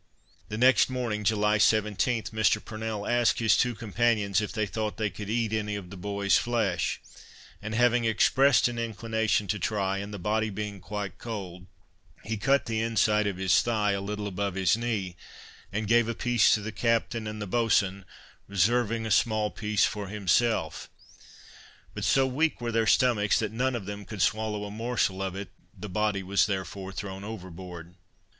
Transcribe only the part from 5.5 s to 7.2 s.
any of the boy's flesh;